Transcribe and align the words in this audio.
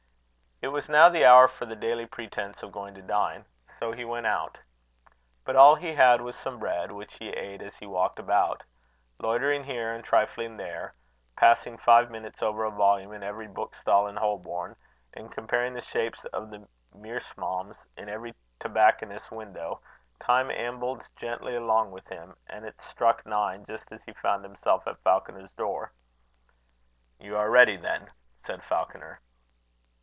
It 0.63 0.67
was 0.67 0.87
now 0.87 1.09
the 1.09 1.25
hour 1.25 1.47
for 1.47 1.65
the 1.65 1.75
daily 1.75 2.05
pretence 2.05 2.61
of 2.61 2.71
going 2.71 2.93
to 2.93 3.01
dine. 3.01 3.45
So 3.79 3.93
he 3.93 4.05
went 4.05 4.27
out. 4.27 4.59
But 5.43 5.55
all 5.55 5.73
he 5.73 5.95
had 5.95 6.21
was 6.21 6.35
some 6.35 6.59
bread, 6.59 6.91
which 6.91 7.15
he 7.15 7.29
ate 7.29 7.63
as 7.63 7.75
he 7.77 7.87
walked 7.87 8.19
about. 8.19 8.61
Loitering 9.17 9.63
here, 9.63 9.91
and 9.91 10.03
trifling 10.05 10.57
there, 10.57 10.93
passing 11.35 11.79
five 11.79 12.11
minutes 12.11 12.43
over 12.43 12.63
a 12.63 12.69
volume 12.69 13.11
on 13.11 13.23
every 13.23 13.47
bookstall 13.47 14.05
in 14.05 14.17
Holborn, 14.17 14.75
and 15.15 15.31
comparing 15.31 15.73
the 15.73 15.81
shapes 15.81 16.25
of 16.25 16.51
the 16.51 16.67
meerschaums 16.93 17.83
in 17.97 18.07
every 18.07 18.35
tobacconist's 18.59 19.31
window, 19.31 19.81
time 20.19 20.51
ambled 20.51 21.09
gently 21.15 21.55
along 21.55 21.89
with 21.89 22.05
him; 22.07 22.35
and 22.45 22.65
it 22.65 22.79
struck 22.79 23.25
nine 23.25 23.65
just 23.67 23.91
as 23.91 24.03
he 24.05 24.13
found 24.13 24.43
himself 24.45 24.85
at 24.85 24.99
Falconer's 25.01 25.53
door. 25.55 25.91
"You 27.17 27.35
are 27.35 27.49
ready, 27.49 27.77
then?" 27.77 28.11
said 28.45 28.61
Falconer. 28.63 29.21